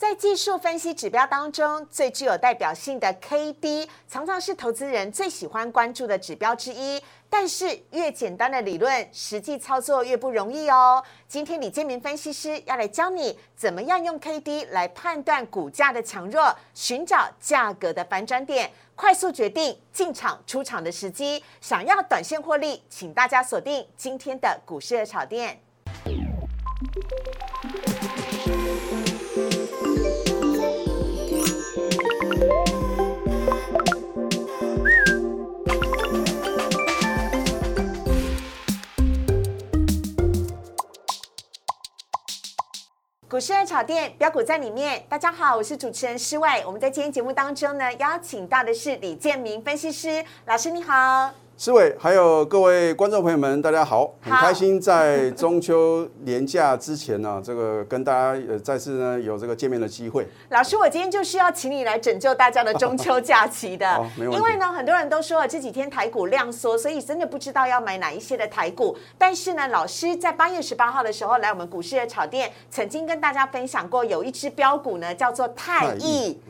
[0.00, 6.98] 在技术分析指标当中，最具有代表性的 K D，常常是投资人最喜欢关注的指标之一。
[7.28, 11.04] 但是越简单的理论，实际操作越不容易哦。
[11.28, 21.44] 今天李建明分析师要来教你怎么样用 K D 来判断股价的强弱，寻找价格的反转点，快速决定进场出场的时机。
[21.60, 25.60] 想要短线获利，请大家锁定今天的股市的炒店。
[43.30, 46.64] 股市爱炒店标股在里面，大家好，我是主持人施伟。
[46.66, 51.30] 我们在今天节目当中呢，邀请到的是李建明分析师老师，你好。
[51.62, 60.26] 思伟，还有各位观众朋友们，大家好，很开心在中秋连假之前呢，这个跟大家呃再次呢有这个见面的机会。
[60.48, 68.96] 老师，我今天就是要请你来拯救大家的中秋假期的，因为呢，很多人都说这几天台股量缩，所以真的不知道要买哪一些的台股。
[69.18, 76.40] 但是呢，老师在八月十八号的时候来我们股市的炒店，曾经跟大家分享过，有一只标股呢叫做泰益。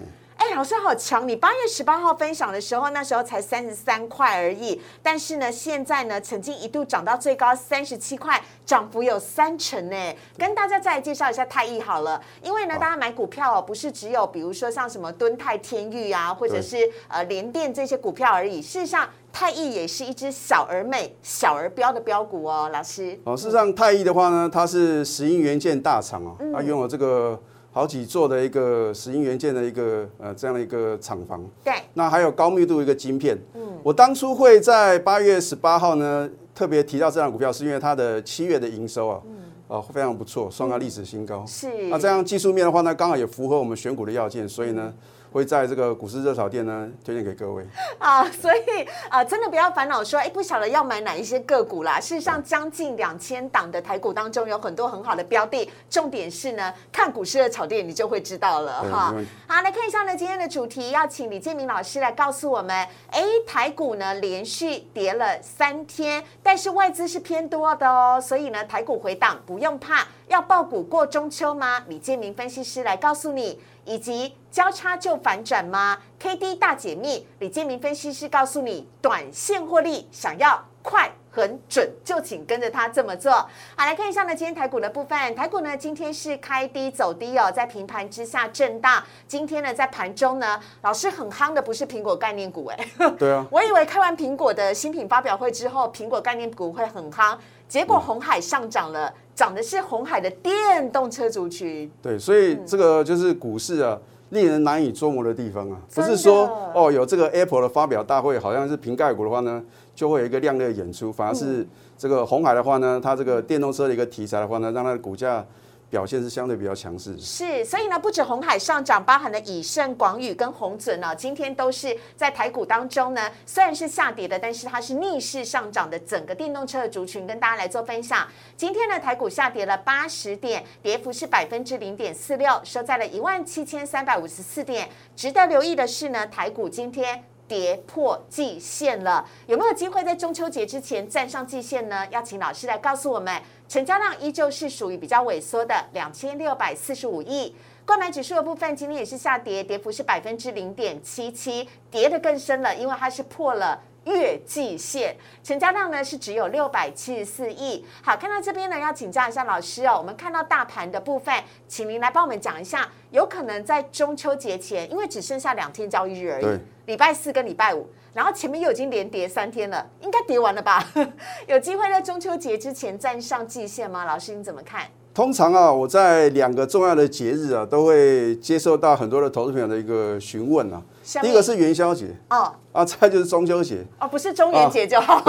[0.41, 1.28] 哎，老师好强！
[1.28, 9.96] 你八月十八号分享的时候，那时候才三十三块而已，但是呢，现在呢，曾经一度涨到最高三十七块，涨幅有三成呢。
[10.38, 18.62] 跟大家再来介绍一下泰益好了，因为呢，大家买股票哦，不是只有比如说像什么敦泰、天域啊，或者是呃联电这些股票而已。
[18.62, 23.20] 事实上，太易也是一只小而美、小而标的标股哦，老师。
[23.24, 27.38] 哦，事实上，太易的话呢，它是石英元件大厂哦，它拥有这个。
[27.72, 33.38] 好几座的一个石英元件的一个呃这样的一个厂房，对，那还有高密度一个晶片。
[33.54, 39.20] 嗯，我当初会在八月十八号呢特别提到这张股票，是因为它的七月的营收啊，
[39.68, 41.44] 哦非常不错，创下历史新高。
[41.46, 44.92] 是，那这样技术面的话呢，刚好也符合我们选股的要件，所以呢。
[45.33, 47.64] 会在这个股市热炒店呢推荐给各位
[47.98, 48.61] 啊，所以
[49.09, 52.01] 啊，真的不要烦恼说，哎，不晓得要买哪一些个股啦。
[52.01, 55.70] 事实上，将近两千档的台股当中，有很多很好的标的。
[55.89, 59.14] 重点是呢，看股市热炒店，你就会知道了哈。
[59.46, 62.74] 好，来看一下呢，今天的主题，要请李建明老师来告诉我们，
[63.11, 71.85] 哎，台股呢连续跌了三天，但是外资是偏多的哦，所以呢，台股回档不用怕，要爆股过中秋吗？
[71.89, 73.61] 李建明分析师来告诉你。
[73.86, 83.30] 以及交叉就反转吗？K D 大解密，李建明分析师告诉你，短线获利想要快很准，就请跟着他这么做。
[83.33, 89.02] 好，来看一下呢，今天台股的部分，台股呢今天是开低走低哦，在平盘之下震荡。
[89.27, 92.89] 今天呢在盘中呢，老师很夯的不是苹果概念股哎，
[93.19, 97.36] 对啊， 我以为开完苹果的新品发表会之后，苹果概念股会很夯，
[97.69, 99.13] 结果红海上涨了。
[99.33, 103.98] 涨的是红海的电动车族群，对，所以这个就是股市啊，
[104.30, 109.63] 令人难以捉摸的地方啊，不是说哦有这个 Apple 的发表大会，好像是瓶盖股的话呢，
[109.95, 111.67] 就会有一个亮丽的演出，反而是
[111.98, 115.45] 这个红海的话呢，它这个电动车的一个题材的话呢，让它的股价。
[115.90, 125.98] 表现是相对比较强势，是，所以呢，不止红海上涨，包含的以盛、广宇跟红准呢，今天都是在台股当中呢，虽然是下跌的，但是它是逆势上涨的。
[125.98, 128.26] 整个电动车的族群跟大家来做分享。
[128.56, 134.88] 今天呢，台股下跌了八十点，跌幅是百分之零点四六，收在了一万七千三百五十四点。
[135.17, 142.06] 值得留意的是呢，台股今天跌破季线了，有没有机会在中秋节之前站上季线呢？
[142.11, 143.43] 要请老师来告诉我们。
[143.70, 147.55] 成交量依旧是属于比较萎缩的，两千六百四十五亿。
[147.85, 155.16] 购买指数的部分今天也是下跌，跌幅是百分之零点七七，跌得更深了，因为它是破了月季线。
[155.43, 157.84] 成交量呢是只有六百七十四亿。
[158.02, 159.96] 好，看到这边呢，要请教一下老师哦。
[159.96, 161.34] 我们看到大盘的部分，
[161.69, 167.88] 请您来帮我们讲一下，有可能在中秋节前，因为只剩下两天交易日而已，礼拜四跟礼拜五。
[168.12, 170.84] 然后前面又已经连跌三天了，应该跌完了吧？
[171.46, 174.05] 有机会在中秋节之前站上季线吗？
[174.05, 174.88] 老师你怎么看？
[175.12, 180.80] 通常啊，我在两个重要的节日啊，都会接受到很多的投资朋友的一个询问啊。
[181.20, 185.22] 第一个是元宵节哦，啊，再就是中秋节哦，不是中元节就好。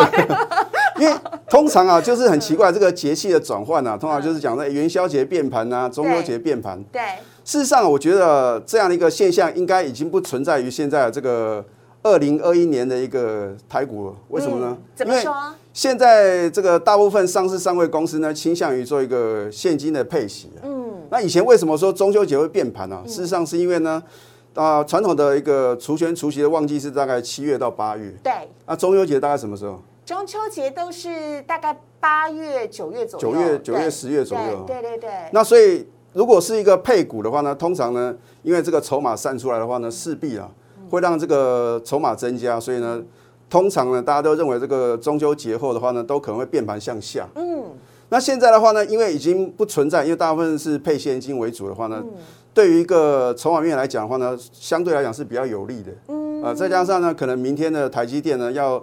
[0.99, 1.15] 因为
[1.49, 6.81] 通常啊，就是很奇怪这个节气的转换啊，通常就是讲在元宵节变盘啊，中秋节变盘。
[6.91, 7.01] 对，
[7.43, 11.65] 事实上我觉得这样的一个现象应该已经不存在于现在这个。
[12.03, 14.75] 二零二一年的一个台股了，为什么呢？
[14.95, 15.53] 怎么说？
[15.73, 20.49] 现在这个大部分上市上位公司呢，倾向于做一个现金的配息。
[20.63, 23.01] 嗯，那以前为什么说中秋节会变盘呢？
[23.07, 24.03] 事实上是因为呢，
[24.53, 28.13] 啊，传统的一个除权除息的旺季是大概七月到八月。
[28.21, 28.33] 对。
[28.65, 29.81] 那中秋节大概什么时候？
[30.05, 33.31] 中秋节都是大概八月、九月左右。
[33.31, 34.65] 九月、九月、十月左右。
[34.67, 35.09] 对对对。
[35.31, 38.13] 那所以如果是一个配股的话呢，通常呢，
[38.43, 40.49] 因为这个筹码散出来的话呢，势必啊
[40.89, 43.01] 会让这个筹码增加，所以呢，
[43.51, 47.27] 通常呢，大家都认为这个中秋节后的话呢，都可能会变盘向下。
[47.35, 47.65] 嗯，
[48.07, 52.01] 那现在的话呢，因为已经不存在，因为大部分是配现金为主的话呢，
[52.53, 55.91] 对于一个筹码面来讲的话呢，相对来讲是比较有利的。
[56.07, 58.81] 嗯，啊，再加上呢，可能明天的台积电呢要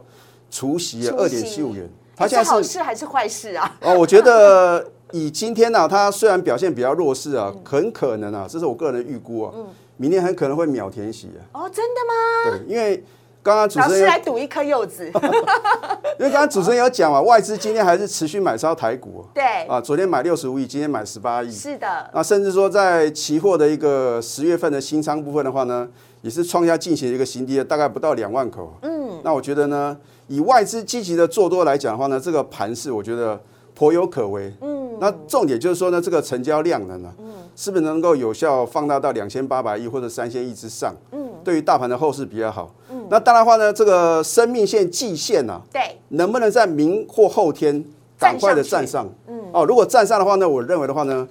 [0.50, 3.76] 除息二点七五元，它是好事还是坏事啊？
[3.80, 4.86] 哦，我觉得。
[5.12, 9.54] 以今天呢，它虽然表现比较弱势啊，很可能啊，这是我个人的预估啊，
[9.96, 11.40] 明天很可能会秒填息啊。
[11.62, 12.58] 哦，真的吗？
[12.66, 13.02] 对，因为
[13.42, 15.06] 刚刚主持人来赌一颗柚子，
[16.18, 19.24] 因为刚刚主持人有讲嘛，外资今天还是持续买超台股。
[19.32, 21.50] 对啊，昨天买六十五亿，今天买十八亿。
[21.50, 22.10] 是的。
[22.12, 25.88] 那，甚至说在期货的一个十月份的新仓部分的话呢，
[26.20, 28.74] 也是创下进行一个新低的，大概不到两万口。
[28.82, 29.20] 嗯。
[29.24, 29.96] 那我觉得呢，
[30.26, 33.40] 以外资积极的做多来讲的话呢，这个盘势我觉得
[33.74, 34.52] 颇有可为。
[34.60, 34.98] 嗯。
[35.00, 40.92] 那重点就是说呢，这个成交量呢，嗯，是不是能够有效放大到两千八百亿或者三千亿之上？
[41.12, 42.74] 嗯，对于大盘的后市比较好。
[43.08, 47.84] 嗯，那当然话呢，这个生命线季线呢，对，能不能在明或后天
[48.18, 49.08] 赶快的站上？
[49.26, 51.26] 嗯，哦，如果站上的话呢，我认为的话呢，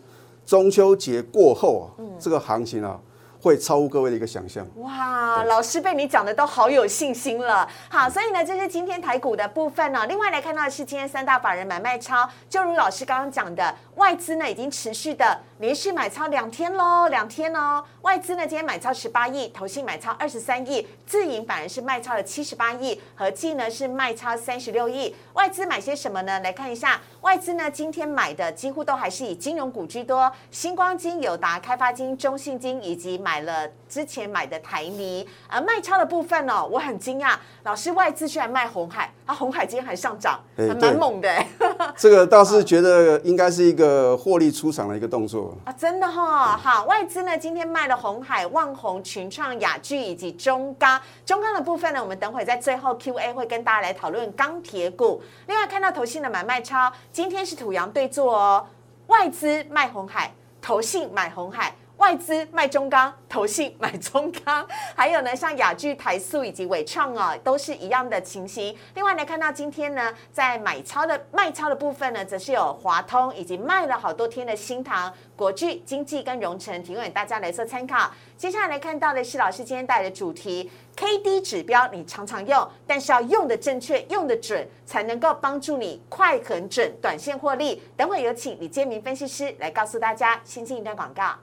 [0.45, 1.85] 中秋节过后啊，
[2.19, 3.00] 这个行情啊。
[3.39, 4.65] 会超乎各位的一个想象。
[4.77, 7.65] 哇，老师被你讲的都好有信心了。
[7.88, 10.06] 好，所以呢，这是今天台股的部分呢。
[10.07, 17.83] 另外来看到的是今天三大法人买卖超，就如老师刚刚讲的，外资呢已经持续的连续买超两天喽，两天哦。
[18.01, 25.13] 外资呢今天买超十八亿，投信买超二十三亿，自营反而是卖超了七十八亿，合计呢是卖超三十六亿。
[25.33, 26.39] 外资买些什么呢？
[26.39, 33.18] 来看一下，外资呢今天买的几乎都还是以金融股居多，星光金、友达、开发金、中信金以及。
[33.27, 41.27] 买了之前买的台泥，而卖超的部分哦，我很惊讶，老师外资居然卖红海，啊，红海今天还上涨，还蛮猛的。
[41.97, 46.55] 这个倒是觉得应该是一个获利出场的一个动作啊，真的哈。
[46.55, 51.01] 好，外资呢今天卖了红海、万宏、群创、雅聚以及中钢。
[51.25, 55.23] 中钢的部分呢，我们等会在最后 Q A 会跟大家来讨论钢铁股。
[55.47, 58.67] 另外看到投信的买卖超，今天是土洋对坐哦，
[59.07, 61.73] 外资卖红海，投信买红海。
[61.97, 64.65] 外资卖中钢，投信买中钢，
[64.95, 68.75] 还有呢，像雅聚、台塑以及伟创啊，都是一样的情形。
[68.94, 78.11] 另外呢，看到今天呢，在买超的卖超的部分呢，则是有华通以及卖了好多天的新唐、国巨、经济跟荣成，提供给大家来做参考。
[78.38, 87.81] 接下来看到的是老师今天带来的主题，K D 指标你常常用，但是要用的正确、用的准，才能够帮助你快、很准、短线获利。
[87.97, 90.39] 等会有请李建明分析师来告诉大家。
[90.45, 91.33] 先进一段广告。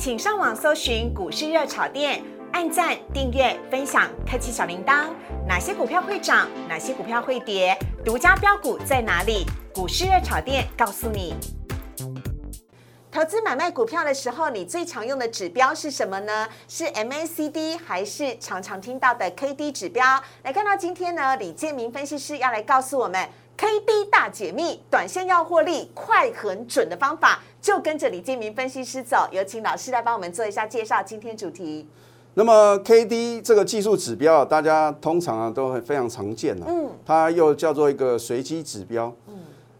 [0.00, 2.24] 请上网搜寻股市热炒店，
[2.54, 5.10] 按赞、订阅、分享，开启小铃铛。
[5.46, 6.48] 哪些股票会涨？
[6.66, 7.76] 哪些股票会跌？
[8.02, 9.44] 独家标股在哪里？
[9.74, 11.34] 股市热炒店告诉你。
[13.12, 16.48] 投资买卖股票的时候，你最常用的指标是什么呢？
[16.66, 20.18] 是 MACD 还是常常听到的 KD 指标？
[20.44, 23.28] 来看到今天呢，李建明分析师要来告诉我们。
[23.56, 29.28] K D 大解密，短线要获利快很准的方法，就跟着李建明分析师走。
[29.30, 31.02] 有请老师来帮我们做一下介绍。
[31.02, 31.86] 今天主题，
[32.34, 39.34] 那么 K D 这个技术指标，大家通常啊都会非常常见的，嗯，它又叫做一个随机指标，嗯，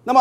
[0.04, 0.20] 那么。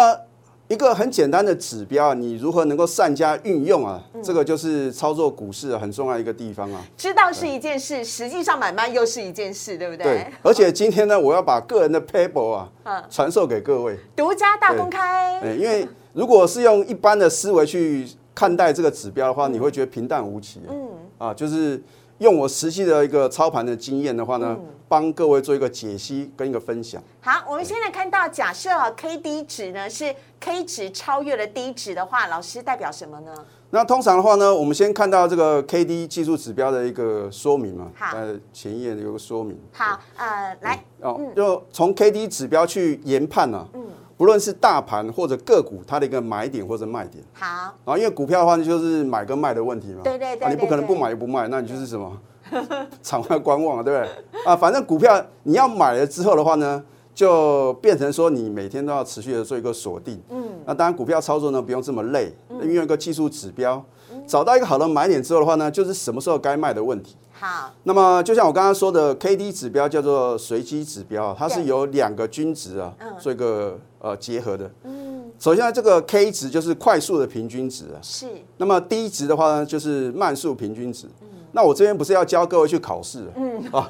[0.69, 4.00] 一个很简单的指标，你如何能够善加运用啊？
[4.24, 6.86] 这个就是操作股市很重要一个地方啊。
[6.95, 10.04] 知道是一件事，实际上买卖又是一件事，对不对？
[10.04, 10.28] 对。
[10.44, 12.69] 而且今天呢，我要把个人的 paper 啊，
[13.09, 15.42] 传授给各位，独家大公开。
[15.57, 20.61] 因为如果是用一般的思维去看待这个指标的话，你会觉得平淡无奇。
[20.69, 20.88] 嗯。
[21.18, 21.81] 啊，就是
[22.19, 24.57] 用我实际的一个操盘的经验的话呢。
[24.90, 26.99] 帮各位做一个解析跟一个分享。
[27.21, 33.31] 好，我们现在看到，假设啊，K D 值呢是 K 值超越了 D 值的话，老师代表什么呢？
[33.69, 37.92] 那通常的话呢，我们先看到这个 K D 技术指标的一个说明嘛。
[37.94, 39.56] 好，呃，前页有个说明。
[39.71, 43.85] 好，呃，来，哦，就从 K D 指标去研判呢，嗯，
[44.19, 47.23] 不论是大盘或者个股，它的一个买点或者卖点。
[47.31, 47.47] 好，
[47.85, 50.02] 然后，因为股票的话就是买跟卖的问题嘛。
[50.04, 52.19] 对对对，你不可能不买又不卖，那你就是什么？
[53.02, 54.44] 场外观望，对不对？
[54.44, 56.83] 啊，反正股票你要买了之后的话呢，
[57.16, 60.21] 就变成说你每天都要持续的做一个锁定。
[60.30, 63.81] 嗯，那当然股票操作呢不用这么累，运用一个技术指标，
[64.28, 67.16] 找到一个好的买点之后的话呢，就是什么时候该卖的问题。
[67.40, 74.69] 好，那么就像我刚刚说的，K D 指标叫做随机指标，它是由两个均值啊做一个呃结合的。
[74.84, 78.28] 嗯，首先这个 K 值就是快速的平均值啊，是。
[78.58, 81.08] 那么 D 值的话呢，就是慢速平均值。
[81.54, 83.26] 那我这边不是要教各位去考试？
[83.36, 83.81] 嗯 啊，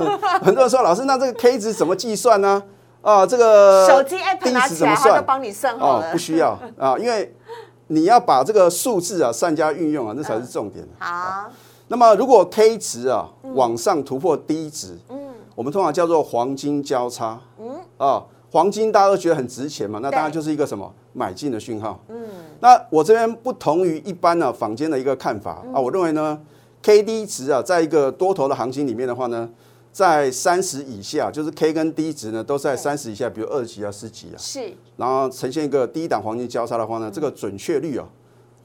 [0.44, 2.62] 很多人说老师，那这个 K 值怎么计算呢？
[3.02, 6.12] 啊，这个手机 app 拿起来，他就帮你算好了。
[6.12, 7.34] 不需要啊，因为
[7.88, 10.88] 你要把这个数字啊善加运用啊，那才是重点。
[11.00, 11.50] 好，
[11.90, 15.18] 那么如果 K 值啊往上突破低值，嗯，
[15.56, 17.68] 我们通常叫做黄金交叉，嗯，
[17.98, 22.26] 啊，黄金大家都觉得很值钱嘛，那当然就是一个什么买进的讯号，嗯，
[22.62, 25.64] 那我这边不同于一般呢坊间的一个看法。
[25.74, 26.40] 啊，我认为呢
[26.82, 29.50] ，K D 值啊，在一个多头的行情里面的话呢。
[29.92, 38.08] 在三十以下，就是 K 跟 D 值呢，都在三十以下，比如二级啊、十级啊，是，然后呈现一个低档黄金交叉的话呢，这个准确率啊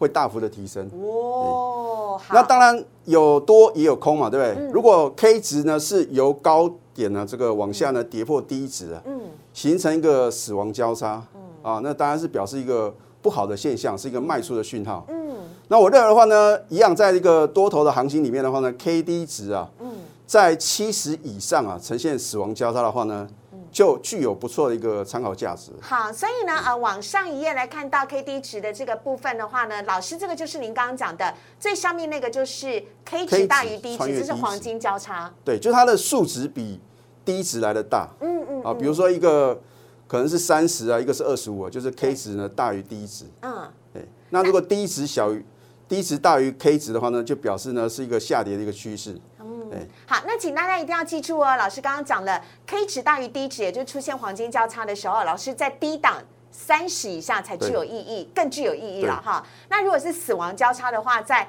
[0.05, 0.89] 会大幅的提升。
[0.93, 4.71] 哦，那当然有多也有空嘛，对不对？
[4.71, 9.21] 如果 K 值呢是由高点呢这个往下呢跌破低值啊，嗯，
[9.53, 15.05] 形成一个死亡交叉，嗯啊，那当然是表示一个不好的现象，是一个卖出的讯号。
[15.09, 15.37] 嗯，
[15.69, 19.93] 那我认为的话呢，一样在一个多头的行情里面的话呢，K D 值啊，嗯。
[20.27, 23.29] 在七十以上啊，呈现死亡交叉的话呢，
[23.75, 25.73] 就具有不错的一个参考价值。
[25.81, 35.35] 好，所以呢，呃，往上一页来看到 K D 值的这个部分的话呢，老师这个就是您刚刚讲的最上面那个就是 K 值大于 D 值，这是黄金交叉。
[35.45, 36.81] 对，就是它的数值比
[37.25, 38.09] D 值来的大。
[38.21, 38.63] 嗯嗯。
[38.63, 39.61] 啊，比如说一个
[40.07, 43.25] 可能是三十啊，一个是二十五啊，就是 K 值呢大于 D 值。
[43.41, 43.69] 嗯。
[43.93, 45.45] 对，那如果 D 值小于
[45.89, 49.21] D 值大于 K 值的话呢，就表示呢是一个下跌的一个趋势。
[49.41, 51.57] 嗯好，那请大家一定要记住哦。
[51.57, 56.23] 老师刚刚讲了，K 值大于 D 值，也就出现黄金交叉的时候，老师在低档
[56.53, 59.45] 三十以下才具有意义，更具有意义了哈。
[59.69, 61.49] 那如果是死亡交叉的话，在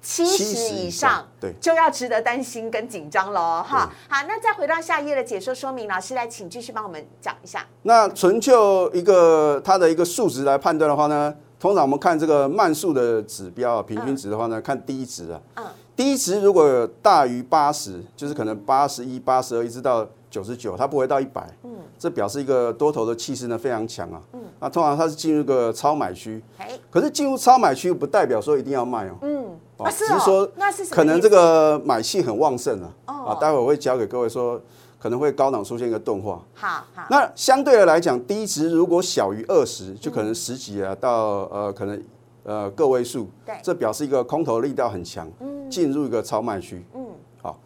[0.00, 3.90] 七十以上，对，就要值得担心跟紧张喽哈。
[4.08, 7.66] 好，那再回到下一页的解说说明，老师来请继续帮我们讲一下。
[7.82, 15.40] 那纯就一个它的一个数值来判断的话呢，通常我们看这个慢速的指标平均值的话呢，看低值啊。
[15.54, 15.64] 嗯。
[15.96, 21.48] 低值如果大于八十，就是可能八十一、八十二一直到九十九，它不会到一百。
[21.62, 24.20] 嗯，这表示一个多头的气势呢非常强啊。
[24.34, 26.42] 嗯，那通常它是进入一个超买区。
[26.90, 29.14] 可是进入超买区不代表说一定要卖哦。
[29.22, 29.58] 嗯，
[29.90, 32.90] 只是说那是可能这个买气很旺盛啊。
[33.06, 33.14] 哦。
[33.28, 34.60] 啊，待会我会教给各位说，
[35.04, 36.42] 可能会高档出现一个钝化。
[36.54, 37.04] 好好。
[37.10, 42.02] 那相对的来讲，低值如果小于二十，就可能十几啊到呃可能。
[42.46, 47.06] 呃，个位数，对，这表示一个空头力道很强，嗯，进入一个超卖区，嗯，
[47.40, 47.58] 好，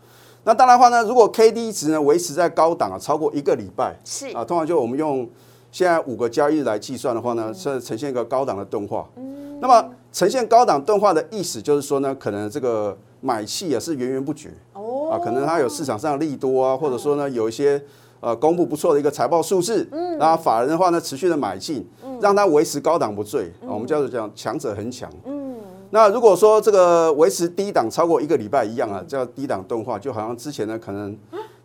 [0.45, 4.29] 那当然话呢，如果 K D 值呢维持在高档啊，超过一个礼拜，是。
[4.29, 5.29] 啊，通常就我们用
[5.73, 14.68] 现在五个交易日来计算的话呢，是呈现一个高档的钝化，嗯，那么呈现高档钝化的意思就是说呢，可能这个买气也是源源不绝，哦，
[15.11, 17.83] 啊，可能它有市场上利多啊，或者说呢有一些。
[18.21, 25.55] 呃，公布不错的一个财报数字，嗯，那法人的话呢，持续的买进，嗯，让它维持高档不坠，我们叫做讲强者恒强，嗯，
[25.91, 31.17] 那如果说这个维持低档超过一个礼拜一样啊，叫低档钝化，就好像之前呢，可能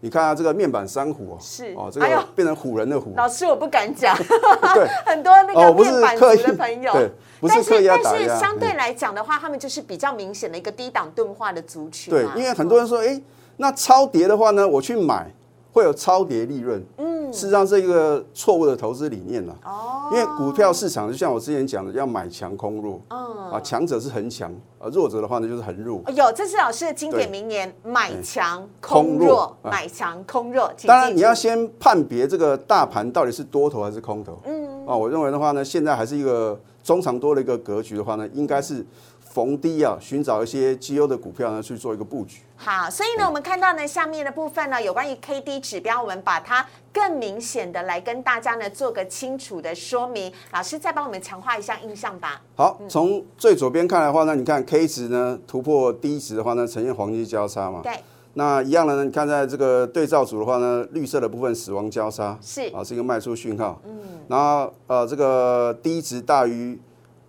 [0.03, 1.73] 你看啊，这个面板三虎哦是。
[1.77, 4.13] 哦，这个变成虎人的虎，老师我不敢讲，
[4.75, 13.21] 对， 很多那个面板族的朋友，对，不是刻意但是相对来讲的话，他们就是比较明显的一个低档钝化的族群，对，因为很多人说，哎，
[13.55, 15.31] 那超跌的话呢，我去买。
[15.71, 19.57] 会有超跌利润，嗯，事实上是一个错误的投资理念了。
[19.65, 26.01] 哦，因为股票市场就像我之前讲的，要买强空弱，嗯，啊，强者是很强，而弱者的话呢就是很弱。
[26.15, 30.71] 有，这是老师的经典名言：买强空弱，买强空弱。
[30.85, 34.39] 当然，你要先判别这个大盘到底是多头还是空头。
[34.45, 38.85] 嗯，啊，我认为的话呢，现在还是一个中长多的一个格局的话呢，应该是。
[39.33, 42.41] 逢低啊，寻找一些绩优的股票呢，去做一个布局。
[42.55, 46.63] 好，所以呢，我们看到呢，下面的部分呢，有关于 K D 指标，我们把它
[46.93, 50.31] 更明显的来跟大家呢做个清楚的说明。
[50.51, 52.39] 老师再帮我们强化一下印象吧。
[52.55, 57.79] 好，从最左边看的话呢，你看 K 值呢突破低值的话呢，呈现黄金交叉嘛。
[57.81, 57.91] 对。
[58.33, 63.81] 那一样的呢，你看在这个对照组的话呢，绿色的部分死亡交叉是啊，是一个卖出讯号。
[63.85, 63.93] 嗯。
[64.27, 66.79] 然后呃，这个低值大于。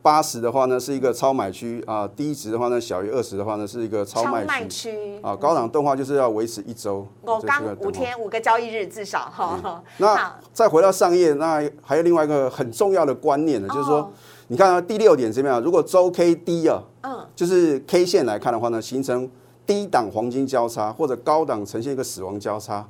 [0.05, 9.83] 八十的话呢是一个超买区啊，低值的话呢小于二十的话呢是一个超卖区啊，高档动画就是要维持一周，我刚五天五个交易日至少哈。
[9.97, 14.13] 那再回到上页，那还有另外一个很重要的观念呢，就是说，
[14.49, 15.59] 你看第六点怎么样？
[15.63, 19.27] 如果周 K 低啊，嗯，就是 K 线来看的话呢，形成
[19.67, 22.87] 低档黄金交叉或者高档呈现一个死亡交叉，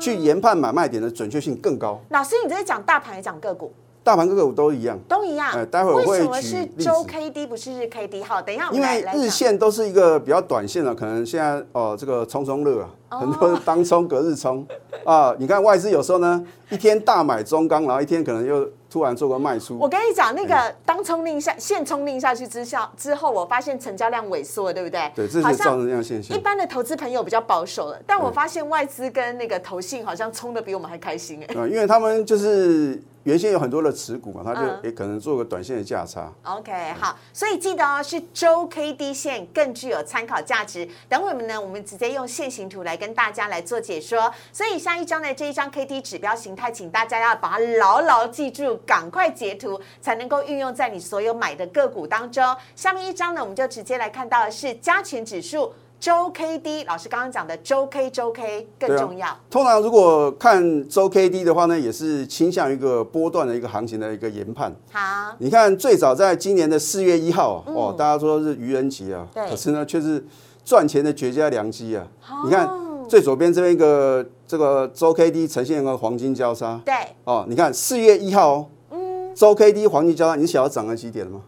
[0.00, 2.00] 去研判买卖点的准确性更高。
[2.10, 3.72] 老师，你这是讲大盘还是讲个股？
[4.04, 5.50] 大盘个股都一样，都一样。
[5.52, 8.22] 哎，待会我会举是周 K D 不是日 K D？
[8.22, 14.66] 好，等一下因为日线都是一个比较短线的，可能现在哦，这个冲冲热啊，很多当冲隔日冲
[15.04, 15.34] 啊。
[15.38, 18.68] 你看外资有时候呢，一天大买中钢，然后一天可能又。
[18.90, 25.12] 突然做个卖出，我跟你讲，那个当冲令下现冲令下去之下之后，我发现成交量萎缩了，对不对？
[25.14, 26.36] 对，这是造成这样现象。
[26.36, 31.54] 一般的投资朋友比较保守了，但我发现外资跟那个投信好像冲的比我们还开心哎。
[31.66, 36.32] 因为他们就是原先有很多的持股嘛，它就嗯也可能做个短线的价差。
[36.44, 40.88] OK，好，所以记得哦，是周 K D 线更具有参考价值。
[41.08, 44.32] 等会们呢，我们直接用线形图来跟大家来做解说。
[44.52, 52.56] 所以下一张的这一张 K D 指标形态，请大家要把它牢牢记住，赶快截图，才能够运用在你所有买的个股当中。
[52.74, 59.36] 下面一张呢，我们就直接来看到的是加权指数周 K D，老师刚刚讲的周 K 周 K 更重要。
[59.50, 64.72] 通常如果看周 K D 的话呢，也是倾向于一个波段的一个行情的一个研判。
[64.92, 70.24] 好，你看，最早在今年的四月一号，哦，大家说是愚人节啊，可是呢，却是
[70.64, 72.06] 赚钱的绝佳良机啊。
[72.30, 72.70] 哦你看
[73.08, 81.40] 最左边这边一个这个周 K D 呈现一个黄金交叉，对，哦，你看四月一号哦，嗯周 K D 黄金交叉，你晓得涨了几点了吗？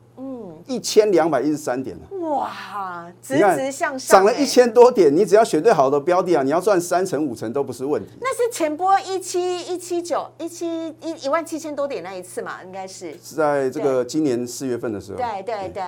[0.71, 2.19] 嗯，一千两百一十三点了。
[2.29, 4.51] 哇，直直向上，哎涨了一。
[4.51, 8.11] 千多点，你只要选对好的标的啊，你要赚三成五成都不是问题。
[8.21, 13.13] 那是前波一七一七九一七一一万七千多点那一次嘛，应该是。
[13.23, 15.19] 是在这个今年四月份的时候。
[15.19, 15.83] 对对对，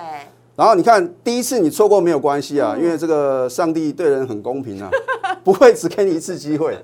[0.55, 4.89] 然后你看，第一次你错过没有关系嗯啊，因为这个上帝对人很公平啊，
[5.43, 6.77] 不会只给你一次机会。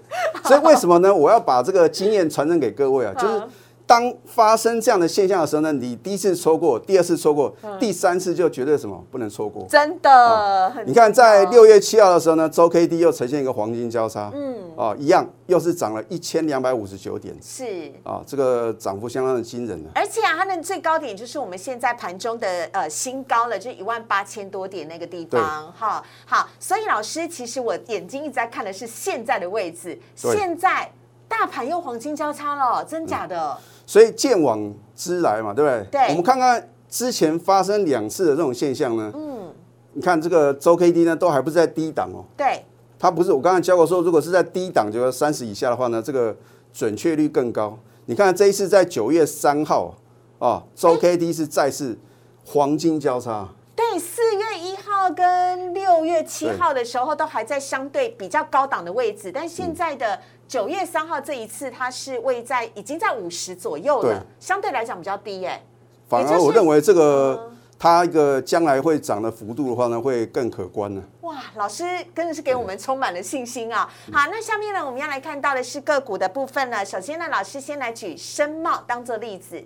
[0.44, 1.14] 所以为什么呢？
[1.14, 3.48] 我要把这个经验传承给各位啊，就是好
[3.90, 9.66] 当发生这样的现象的时候呢，你第一次错过，第二次错过，嗯第三次就绝对什么不能错过。
[9.68, 10.86] 真的很。
[10.88, 17.92] 你看，在六月七号的时候呢，周 K D 又呈现一个黄金交叉，嗯，啊，一样又是涨了一千两百五十九点是。
[18.04, 19.90] 啊，这个涨幅相当的惊人啊。
[19.96, 30.92] 而且啊，它的最高点就是我们现在盘中的呃新高了，就一万八千多点那个地方，哈，好，所以老师，其实我眼睛一直在看的是现在的位置，对现在
[31.28, 33.58] 大盘又黄金交叉了，真假的？
[33.90, 35.88] 所以见往知来嘛，对不对？
[35.90, 36.10] 对。
[36.10, 39.52] 我们看看之前发生两次的这种现象呢，嗯，
[39.94, 42.64] 你看这个周 K D 呢，都还不是在低档哦，对，
[43.00, 46.38] 它不是我刚才教过说，如果是在低档，就是三十以下的话呢，这个
[46.72, 47.76] 准确率更高。
[48.06, 49.96] 你看这一次在九月三号
[50.38, 51.98] 啊，周 K D 是再次
[52.46, 60.20] 黄金交叉，对，四月一号跟六月七号的时候都还在相对比较高档的位置，但现在的
[60.50, 65.62] 九月三号这一次，它是位在已经在五十左右了，相对来讲比较低耶。
[66.08, 71.04] 反而我认为这个嗯它一个将来会涨的幅度的话呢，会更可观呢。
[71.22, 71.84] 哇，老师
[72.16, 73.88] 真的是给我们充满了信心啊！
[74.12, 76.84] 好，那下面呢，我们要来看到的是个股的部分呢。
[76.84, 79.64] 首先呢，老师先来举深茂当做例子。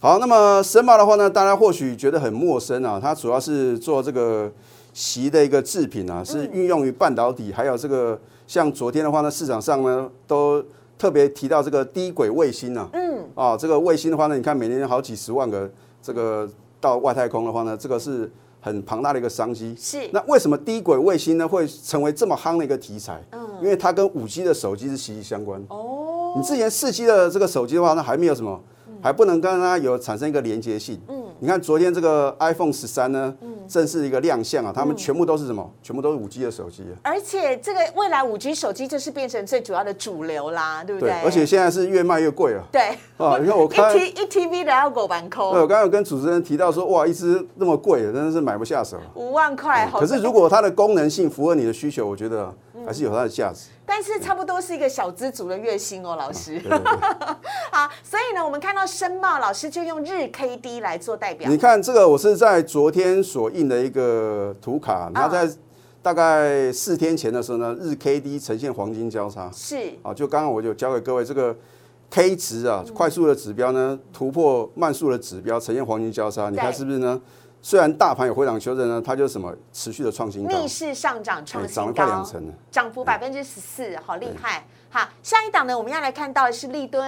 [0.00, 4.52] 好，那么申茂的话呢，大家或许觉得很陌生啊，它主要是做这个
[4.92, 10.62] 席的一个制品啊，是运用于半导体，还有这个像昨天的话呢，市场上呢都
[10.98, 15.70] 特别提到这个低轨卫星啊，嗯，啊，这个卫星的话呢，你看每年好几十万个
[16.02, 16.48] 这个
[16.80, 18.30] 到外太空的话呢，这个是
[18.60, 19.74] 很庞大的一个商机。
[19.78, 23.22] 是那为什么低轨卫星呢会成为这么夯的一个题材？
[23.32, 25.64] 嗯因为它跟五 G 的手机是息息相关。
[25.68, 28.60] 哦，你之前四 G 的这个手机的话那，还没有什么，
[29.00, 31.00] 还不能跟它有产生一个连接性。
[31.08, 33.34] 嗯，你看昨天这个 iPhone 十三呢，
[33.68, 35.68] 正式一个亮相啊，他们全部都是什么？
[35.82, 36.94] 全部都是五 G 的手机啊。
[37.02, 41.10] 而且这个未来五 G 手机就是变成最主要的主流啦，对不对？
[41.22, 42.62] 而且现在是越卖越贵啊。
[42.72, 48.96] 对啊 你看我 看一 T 一 TV 的要狗板对，扣我刚刚有跟主持人提到说，哇，一只那么贵，真的是买不下手。
[49.14, 52.52] 五万块，好可是如果它的功能性符合你的需求，我觉得
[52.86, 53.70] 还是有它的价值。
[53.86, 56.58] 但是差不多是一个小资族的月薪哦，老师。
[57.70, 61.56] 好，所以呢，我们看到申茂老师就用日 K D 来做代表你。
[61.56, 65.48] 看这个，我是在昨天所印的一个图卡，它在
[66.00, 69.50] 大概四天前的时候呢，日 K D 呈现黄金交叉。
[69.52, 71.54] 是啊，就刚刚我就教给各位这个
[72.10, 77.20] K 值啊，快速的指标呢突破慢速的指标，呈现黄金交叉，你看是不是呢？
[77.66, 81.74] 虽然大盘有回档修正呢，它就是什么持续的创新高，逆势上涨创新高。
[81.74, 82.52] 涨了快高两，成了。
[82.70, 84.66] 涨幅百分之十四，好厉害。
[84.90, 87.02] 好，下一档呢，我们要来看到的是立敦，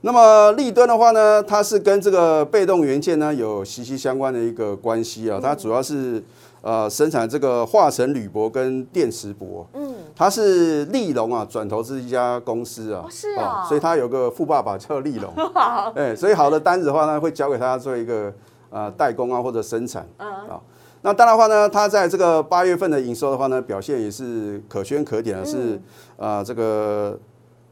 [0.00, 6.20] 那么立敦的话呢，它是跟这个被动元件呢有息息相关的一个关系啊，它主要是
[6.62, 18.34] 呃生产这个化成铝箔跟电磁箔，嗯，它是立隆啊转投资一家公司啊，哦是啊所以它有个富爸爸叫立隆， 好，哎，所以好的单子的话呢，会交给他做一个
[18.70, 20.60] 呃代工啊或者生产嗯，啊。
[21.02, 25.80] 那当然的话呢，它在这个八月份的营收的话呢，表现也是可圈可点的，是
[26.16, 27.18] 呃这个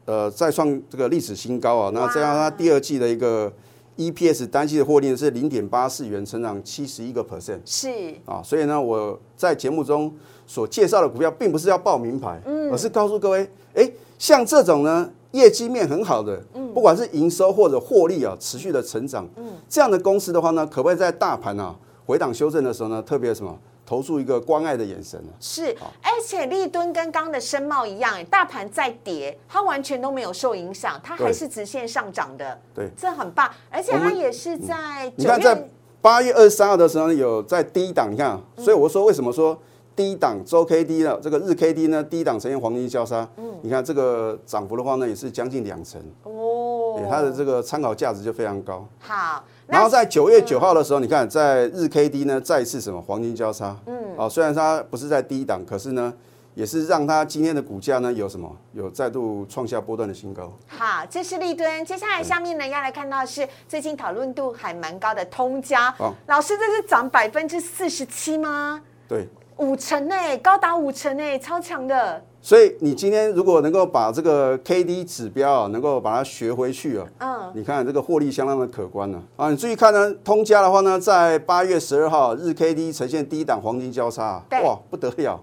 [0.05, 1.91] 呃再创这个历史新高啊。
[1.93, 3.51] 那这样它第二季的一个
[3.97, 7.89] EPS 单季的获利是零点八四元，成长七十一个 percent 是
[8.25, 8.41] 啊。
[8.43, 10.11] 所以呢，我在节目中
[10.47, 16.41] 所介绍的股票，并不是要报名牌，而是告诉各位，哎，像这种呢业绩面很好的，
[16.73, 19.27] 不管是营收或者获利啊，持续的成长，
[19.67, 23.57] 这样的公司的话呢，可不可以在大盘啊回档修正的时候呢，特别什么？
[23.85, 25.33] 投注一个关爱的眼神啊。
[25.39, 33.49] 是，而且立敦跟刚刚的深茂一样，哎，大盘在跌，它完全都没有受影响，它还是直线上涨的，对，这很棒。
[33.71, 35.67] 而且它也是在你看在，
[36.01, 39.57] 八月二十三号的时候，有在低档，你看所以我说为什么说
[39.99, 41.19] 低档周 K D 呢？
[41.21, 48.87] 这个日 K D 呢，低档呈现黄金交叉，嗯你看这个涨幅的话呢，也是将近两成，哦对，它的这个参考价值就非常高。
[48.97, 56.13] 好，然后在九月九号的时候，你看在日 K D 呢再次什么黄金交叉，嗯，哦，虽然它不是在低档，可是呢，
[56.53, 60.53] 也是让它今天的股价呢有什么有再度创下波段的新高。
[60.65, 61.83] 好，这是立敦。
[61.83, 68.81] 接下来下面呢要来看到是最近讨论度还蛮高的通家好，老师这是涨百分之四十七吗？
[69.05, 69.27] 对，
[69.59, 72.23] 五成哎，高达五成哎，超强的。
[72.41, 79.49] 所以你今天如果能够把这个 K D 指标啊，能够把它学回去啊，嗯，你看这个获利相当的可观呢、啊。
[79.49, 85.37] 你注意看呢，通家的话呢，在八月十二号日 K D 呈现低档黄金交叉啊，哇，不得了，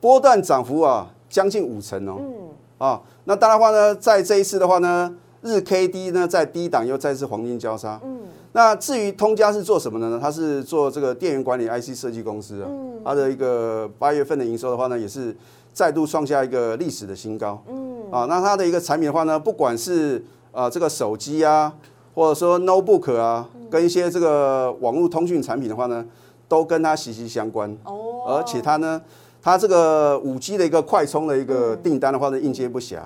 [0.00, 2.16] 波段涨幅啊将近五成哦。
[2.18, 2.34] 嗯。
[2.78, 8.00] 啊，那当然的话呢，在这一次的话呢，日 K D 呢在低档又再次黄金交叉。
[8.02, 8.17] 嗯。
[8.58, 10.18] 那至于通家是做什么的呢？
[10.20, 12.66] 它是做这个电源管理 IC 设计公司啊。
[12.68, 13.00] 嗯。
[13.04, 15.32] 它的一个八月份的营收的话呢，也是
[15.72, 17.62] 再度创下一个历史的新高。
[17.68, 18.10] 嗯。
[18.10, 21.72] 啊，那它的一个产品的话呢，不管是啊这个手机啊，
[22.16, 26.04] 或者说 notebook 啊，跟一些这个网络通讯产品的话呢，
[26.48, 27.70] 都跟它息息相关。
[27.84, 29.00] 哦，而且它呢，
[29.40, 32.98] 它这个五 G 的一个快充的一个订单的话呢，应接不暇。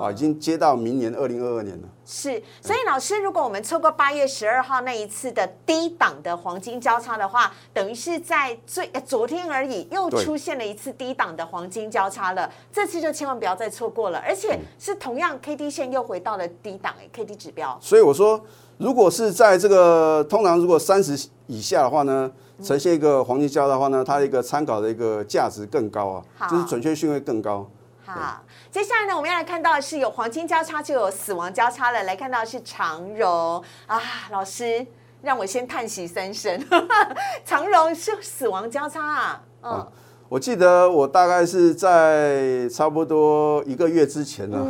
[0.00, 1.88] 啊，已经接到明年二零二二年了。
[2.04, 12.50] 是，所以老师，如果我们错过八月十二号那一次的低档的黄金交叉的话，等于是在最、呃昨天而已，又出现了一次低档的黄金交叉了。
[12.72, 17.78] 这次就千万不要再错过了，而且是同样 K D 线又回到了低档哎，K D 指标。
[17.80, 18.40] 所以我说，
[18.78, 22.30] 如果是在这个通常如果三十以下的话呢，
[22.62, 27.68] 呈现一个黄金交叉的话呢，它的一个参考的一个价值更高啊，就是准确性会更高。
[28.08, 32.04] 好，接下来呢，我们要来看到的是有黄金交叉就有死亡交叉了。
[32.04, 33.62] 来看到的是长荣。
[33.86, 34.86] 啊，老师
[35.20, 36.58] 让我先叹息三声，
[37.44, 39.86] 长荣是死亡交叉啊，嗯，
[40.30, 44.66] 我记得我大概是在差不多一个月之前呢、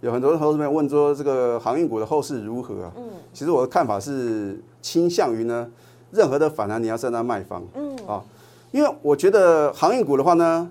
[0.00, 2.92] 有很多投资朋友问说这个航运股的后市如何啊？
[3.34, 5.68] 其实我的看法是倾向于呢，
[6.10, 7.94] 任何的反弹你要站在卖方，嗯。
[8.06, 8.24] 啊，
[8.70, 10.70] 因为我觉得航运股的话呢，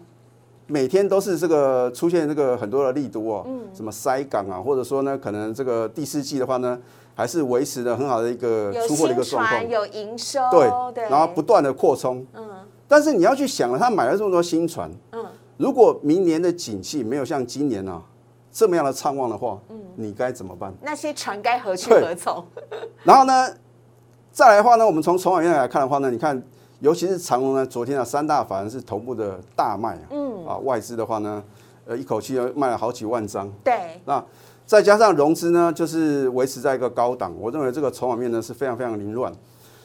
[0.68, 6.78] 每天都是这个出现这个很多的利多哦，什么塞港啊，或者说呢，可能这个第四季的话呢，
[7.16, 9.70] 还是维持的很好的一个出货的一新个状况，。
[9.70, 12.50] 有营收，对，然后不断的扩充，嗯，
[12.88, 15.26] 但是你要去想了，他买了这么多新船，嗯，
[15.56, 18.02] 如果明年的景气没有像今年啊
[18.52, 20.74] 这么样的畅旺的话，嗯，你该怎么办？
[20.82, 22.46] 那些船该何去何从？
[23.06, 23.48] 然后呢，
[24.32, 26.44] 再来的话呢，我们从筹码面来看的话呢，你看，
[26.80, 31.44] 尤其是长隆呢，昨天啊三大法人是同步的大卖啊，嗯，啊外资的话呢，
[31.86, 34.24] 呃一口气要卖了好几万张，对，那
[34.66, 39.34] 再加上融资呢，就是维持在一个高档，我认为这个筹码面呢是非常非常凌乱。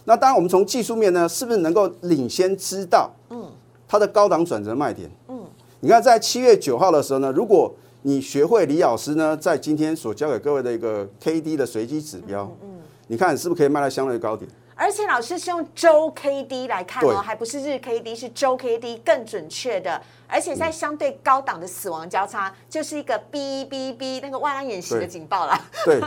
[0.04, 3.46] 那当然，我们从技术面呢，是不是能够领先知道，嗯，
[3.88, 5.08] 它的高档转折卖点？
[5.28, 5.44] 嗯，
[5.80, 14.50] 你看在七月九号的时候呢，如果你学会李老师呢在今天所教给各位的一个 K D 的随机指标，嗯，你看是不是可以卖到相对高点？
[14.74, 25.60] 而且老师是用周 K D 来看哦，还不是日 K D，是周 K D 更准确的，而且在相对高档的死亡交叉，就是一个哔哔哔那个万安演习的警报啦。
[25.84, 26.00] 对，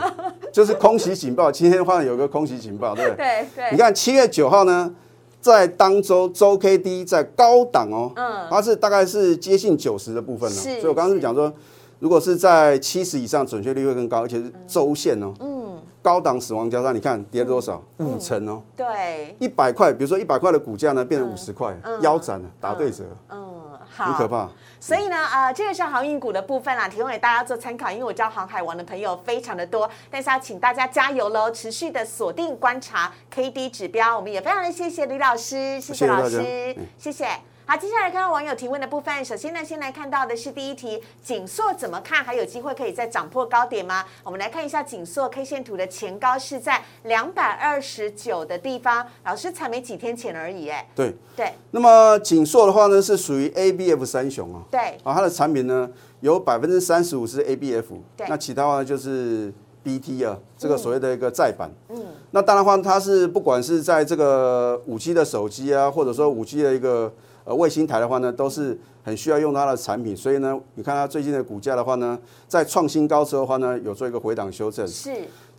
[0.52, 1.50] 就是空袭警报。
[1.50, 3.46] 今天的话有个空袭警报，对不对？
[3.54, 4.94] 对对，你看七月九号呢，
[5.40, 8.46] 在当周周 K D 在高档哦，嗯。
[8.50, 11.52] 它是大概是接近九十的部分呢、是所以我刚刚是讲说，
[11.98, 15.65] 如果是在七十以上，准确率会更高，而且是周线哦，嗯，
[16.06, 17.82] 高档死亡交叉，你看跌了多少？
[17.96, 24.48] 五成哦，对，一百块，比如说一百块的股价呢，变成五十块，腰斩了，打对折，嗯，好，很可怕。
[24.78, 27.90] 所以呢，呃，这个是航运股的部分啦，提供给大家做参考。
[27.90, 34.16] 因为我知道航海王的朋友非常的多，但是要请大家加油喽，持续的锁定观察 K D 指标。
[34.16, 37.26] 我们也非常的谢谢李老师，谢谢老师谢谢。
[37.68, 39.24] 好，接下来看到网友提问的部分。
[39.24, 42.22] 首先呢，先来看到的是第一题，锦硕怎么看？
[42.22, 44.04] 还有机会可以再涨破高点吗？
[44.22, 54.62] 我们来看一下锦硕 K 线图的前高是在两百二十九的地方，老师才没几天前而已，哎，对，对那么锦硕的话呢，是属于 A B F 三雄啊。
[54.70, 59.52] 对，啊，它的产品呢有百分之三十五是 ABF，对那其他话呢就是
[59.82, 61.68] BT 啊，这个所谓的一个再版。
[61.88, 62.00] 嗯，
[62.30, 67.12] 那当然话，它是不管是在这个五 G 的手机啊，或者说五 G 的一个
[67.46, 70.14] 呃卫星台的话呢，都是很需要用它的产品。
[70.14, 74.86] 所以呢，你看它最近的股价的话呢，在创新高之后的话呢，有做一个回档修正。
[74.86, 75.10] 是。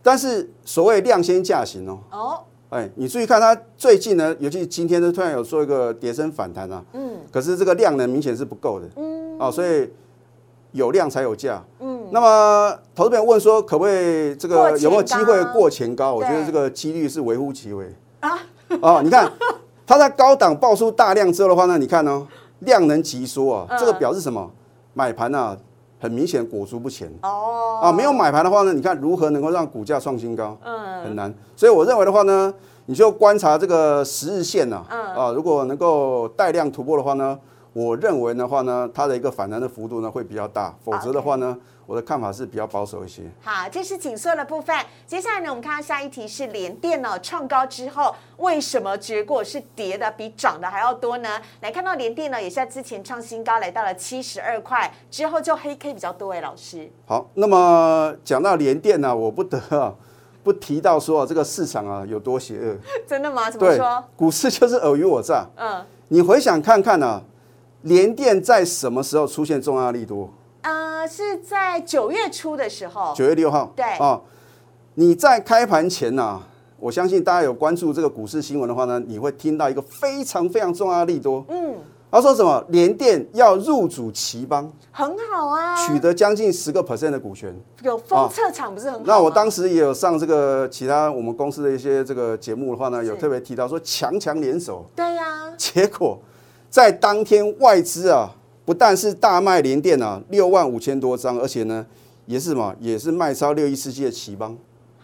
[0.04, 9.90] 但是所谓量先价行哦，哦，哎，你注意看它最近呢，尤其今天呢，突然有做一个跌升反弹啊，嗯，可是这个量呢，明显是不够的，嗯，啊，所以
[10.72, 16.14] 有量才有价，嗯，那么投资朋友问说，可不可以这个有没有机会过前高？
[16.14, 17.86] 我觉得这个几率是微乎其微。
[18.22, 18.38] 啊，
[18.82, 19.30] 哦，你看
[19.88, 22.28] 它在高档爆出大量之后的话呢，你看呢，
[22.60, 24.52] 量能急缩啊，这个表示什么？
[24.94, 25.58] 买盘啊。
[26.00, 30.56] 很明显裹足不前哦啊，没有买盘的话呢，你看如何能够让股价创新高？
[30.64, 31.34] 嗯，很难。
[31.56, 32.54] 所以我认为的话呢，
[32.86, 37.36] 你就观察这个十日线呐，啊，如果能够带量突破的话呢，
[37.74, 41.58] 我认为的话呢，它的一个反弹的幅度呢会比较大，否则的话呢。
[41.88, 43.24] 我的看法是比较保守一些。
[43.42, 44.76] 好，这是紧缩的部分。
[45.08, 51.42] 接下来呢，我们看到下一题是连电呢创高之后，为什么结果是跌的比涨的还要多呢？
[51.62, 56.92] 来看到连电呢，也是在之前创新高，来到了七十二块，之后就黑 K 比较多哎，老师。
[57.06, 59.96] 好，那么讲到连电呢，我不得啊
[60.44, 62.76] 不提到说这个市场啊有多邪恶。
[63.08, 63.50] 真的吗？
[63.50, 64.04] 怎么说？
[64.18, 65.48] 股市就是尔虞我诈。
[65.56, 65.86] 嗯。
[66.10, 67.24] 你回想看看呢，
[67.84, 70.30] 连电在什么时候出现重要利多？
[70.68, 73.72] 呃，是在九月初的时候，九月六号。
[73.74, 74.20] 对啊，
[74.96, 76.42] 你在开盘前呢，
[76.78, 81.46] 我相信大家有关注这个股市新闻的话呢，你会听到一个非常非常重要的利多。
[81.48, 81.76] 嗯，
[82.12, 82.62] 他说什么？
[82.68, 89.06] 联电要入主奇邦，很好啊，取得将近十个 percent 的股权，有封测厂不是很好？
[89.06, 94.86] 那我当时也有上这个其他我们公司的一些这个节目的话呢，有特别提到说强强联手。
[94.94, 96.20] 对呀，结果
[96.70, 98.32] 在当天外资啊。
[98.68, 101.86] 不但是大卖联电啊，六万五千多张，而且呢，
[102.26, 104.58] 也是什么，也是卖超六一四七的奇邦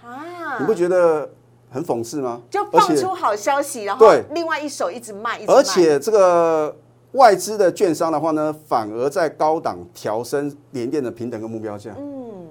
[0.04, 1.30] 啊，你不觉得
[1.72, 2.42] 很讽刺吗？
[2.50, 6.76] 就放出好消息，然后另外一手一直卖，而且这个
[7.14, 11.96] 外资的券商的话呢，反而在高档调升联电的平等跟目标价。
[11.98, 12.46] 嗯，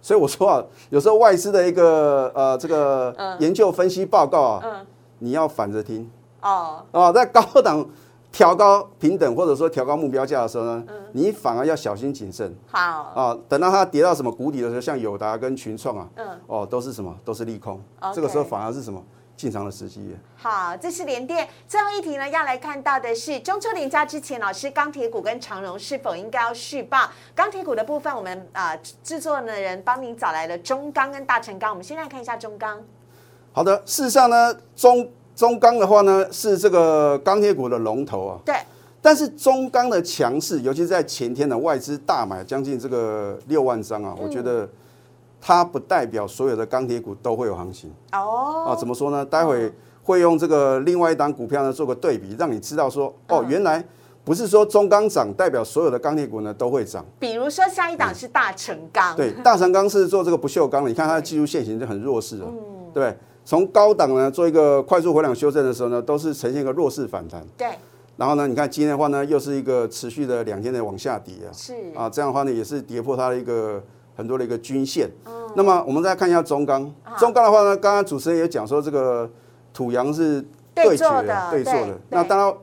[0.00, 4.82] 所以我说啊，有时候外资的一个呃这个研究分析报告啊，
[5.18, 7.86] 你要反着听哦哦，在高档。
[8.34, 12.52] 调高平等或者说调高目标价的时候呢，你反而要小心谨慎。
[12.66, 12.80] 好
[13.14, 17.16] 啊，等到它跌到什么谷底的时候，像友达跟群创啊，嗯，哦，都是什么？
[17.24, 17.80] 都是利空。
[18.12, 19.00] 这个时候反而是什么？
[19.36, 20.16] 进场的时机。
[20.34, 21.48] 好，这是联电。
[21.68, 27.08] 最后一题呢，要来看到的是中秋连假之前，老师钢铁股跟长荣是否应该要续报？
[27.36, 31.70] 钢铁股的部分，我们啊制作的人帮您找来了中钢跟大成钢。
[31.70, 32.82] 我们先来看一下中钢。
[33.52, 35.08] 好的，事实上呢，中。
[35.34, 38.38] 中钢的话呢，是这个钢铁股的龙头啊。
[38.44, 38.54] 对。
[39.02, 44.66] 但是中钢的强势，尤其是在前天的外资大买将近这个六万张啊，我觉得
[45.42, 47.90] 它不代表所有的钢铁股都会有行情。
[48.12, 48.64] 哦。
[48.68, 49.22] 啊，怎么说呢？
[49.22, 49.70] 待会
[50.02, 53.84] 会用这个另外一档股票呢做个对比，让你知道说，哦，原来
[54.24, 57.04] 不是说中钢涨代表所有的钢铁股呢都会涨。
[57.18, 59.14] 比如说下一档是大成钢。
[59.14, 62.46] 对，大成钢是做这个不锈钢的，你看它的技术线型就很弱势了，
[62.94, 63.14] 对。
[63.44, 67.44] 从高档呢做一个快速回档修正的时候呢，都是呈现一个弱势反弹。
[67.56, 67.68] 对。
[68.16, 71.52] 然后呢，你看今天的话呢，又是一个持续的两天的往下跌啊。
[71.52, 71.74] 是。
[71.94, 73.82] 啊，这样的话呢，也是跌破它的一个
[74.16, 75.10] 很多的一个均线。
[75.26, 75.32] 嗯。
[75.54, 76.90] 那么我们再看一下中钢。
[77.18, 79.30] 中钢的话呢，刚刚主持人也讲说，这个
[79.72, 81.98] 土洋是对决的，对做的。
[82.10, 82.54] 那当然，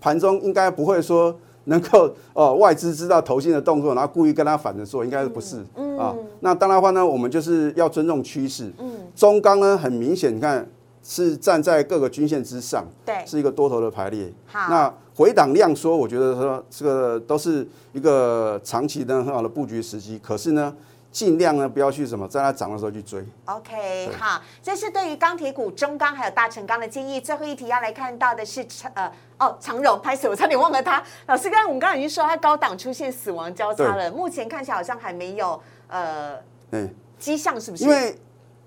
[0.00, 1.34] 盘中应该不会说。
[1.66, 5.64] 能够哦，外资知道投信的动作，然后故意跟他反着做，应该是不是
[5.98, 6.14] 啊？
[6.40, 8.72] 那当然话呢，我们就是要尊重趋势。
[8.78, 10.66] 嗯，中钢呢，很明显，你看
[11.02, 14.32] 是站在各个均线之上，对，是一个多头的排列。
[14.46, 20.18] 好，那回档量缩，我觉得说这个都是一个长期的很好的布局时机。
[20.22, 20.74] 可是呢？
[21.14, 23.24] 尽量呢不要去什么，在它涨的时候去追。
[23.44, 27.20] OK，好，这是对于钢铁股中钢还有大成钢的建议。
[27.20, 31.00] 最后一题要来看到的是长呃哦长荣拍死我差点忘了他。
[31.26, 35.60] 老师刚刚我们刚刚已经说它高档出现死亡交叉了，目前看起来好像还没有
[35.94, 36.38] 呃
[36.72, 37.84] 嗯迹象，是不是？
[37.84, 38.18] 因为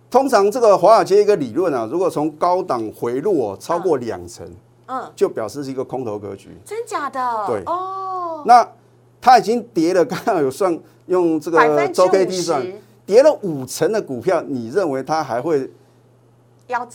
[0.10, 4.50] 通常这个华尔街一个理论啊，如果从高档回落超过两成，
[4.88, 6.50] 嗯，就表示是一个空头格局。
[6.66, 7.20] 真假的？
[7.48, 8.44] 对哦。
[8.46, 8.68] 那
[9.22, 10.80] 它已经跌了，刚刚有算。
[11.08, 12.62] 用这个周 K D 算，
[13.06, 15.72] 跌了五成的股票，你认为它还会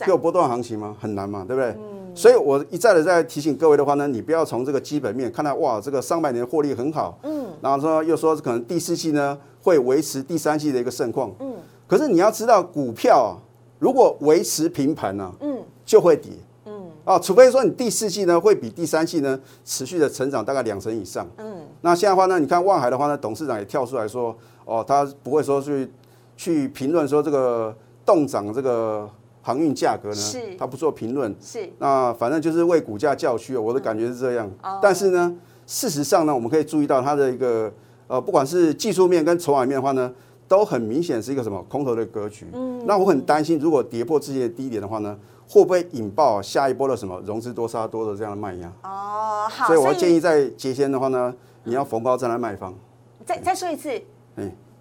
[0.06, 0.96] 有波段行情吗？
[1.00, 1.70] 很难嘛，对不对？
[1.70, 2.14] 嗯。
[2.14, 7.46] 所以我一再的在提醒各位的话呢，你不要从这个基本面看到哇，这个上半年获利很好，嗯。
[7.62, 11.54] 然后说又说可能第四季呢会维持第三季的一个盛况，嗯。
[11.86, 13.36] 可是你要知道，股票
[13.78, 16.30] 如果维持平盘呢，嗯，就会跌，
[16.66, 16.90] 嗯。
[17.04, 21.62] 啊，除非说你第四季呢会比第三季呢持续的成长大概两成以上，嗯。
[21.80, 25.90] 那现在的话呢，你看望海的话呢，董事长也跳出来说，哦，他不会说去
[26.36, 29.08] 去评论说这个动涨这个
[29.42, 31.34] 航运价格呢，他不做评论。
[31.40, 31.68] 是。
[31.78, 34.50] 那反正就是为股价叫屈，我的感觉是这样。
[34.80, 37.70] 但是呢，事实上呢，我们可以注意到它的一个
[38.06, 40.10] 呃，不管是技术面跟筹码面的话呢，
[40.46, 42.46] 都很明显是一个什么空头的格局。
[42.52, 42.86] 嗯。
[42.86, 48.72] 那我很担心，如果跌破之前的低点的话呢，会不会引爆下一波的什么融资多杀多的这样的卖压？
[48.84, 52.74] 哦，好，所以我会建议在节前的话呢，你要逢高再来卖方。
[53.24, 54.02] 再再说一次，嗯，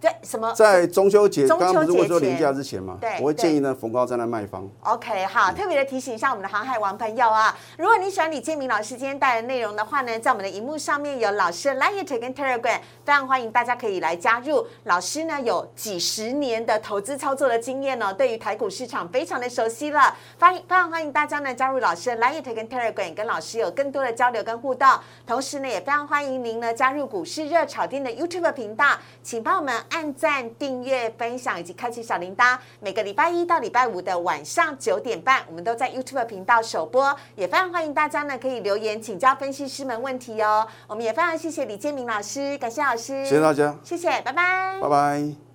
[0.01, 0.51] 在什么？
[0.53, 4.67] 在中秋节，中秋刚刚不是问说节前廉价之前嘛对，我会建议呢逢高再来卖方。
[4.81, 14.65] OK，好，特别的提醒一下我们的航海王朋友啊，如果你喜欢李建明老师今天带来的内容的话呢，在我们的荧幕上面有老师的 Line 跟 Telegram，非常欢迎大家可以来加入。
[14.85, 24.87] 老师呢有几十年的投资操作的经验哦，对于台股市场非常的熟悉了，欢迎非常欢迎大家呢加入老师的 Line 跟 Telegram，跟老师有更多的交流跟互动。
[25.27, 32.57] 同时呢，也非常欢迎您呢加入股市热炒店的 YouTube 频道，请帮我们按赞、订阅、分享以及开启小铃铛。
[32.79, 40.67] 每个礼拜一到礼拜五的晚上九点半，我们都在 YouTube 频道首播，也非常欢迎大家呢可以留言请教分析师们问题哦。
[40.87, 45.50] 我们也非常谢谢李建明老师，感谢老师，谢谢大家，谢谢，拜拜拜拜。